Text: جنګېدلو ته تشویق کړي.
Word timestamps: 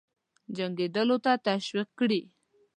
جنګېدلو 0.57 1.17
ته 1.25 1.31
تشویق 1.47 1.89
کړي. 1.99 2.21